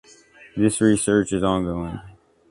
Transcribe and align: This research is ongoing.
This 0.57 0.81
research 0.81 1.31
is 1.31 1.43
ongoing. 1.43 1.99